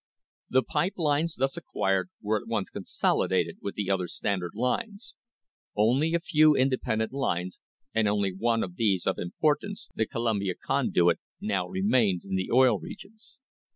[0.49, 5.15] The pipe lines thus acquired were at once consolidated with the other Standard lines.
[5.75, 7.59] Only a few independent lines,
[7.93, 12.79] and only one of these of importance— the Columbia Conduit— now remained in the Oil
[12.79, 13.37] Regions.